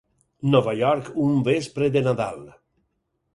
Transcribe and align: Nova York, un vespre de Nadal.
Nova 0.53 0.71
York, 0.79 1.11
un 1.25 1.35
vespre 1.49 1.91
de 1.97 2.03
Nadal. 2.09 2.41